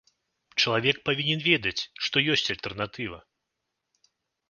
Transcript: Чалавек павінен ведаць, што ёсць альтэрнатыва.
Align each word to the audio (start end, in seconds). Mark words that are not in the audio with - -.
Чалавек 0.63 0.97
павінен 1.09 1.45
ведаць, 1.49 1.75
што 2.09 2.25
ёсць 2.39 2.49
альтэрнатыва. 2.57 3.25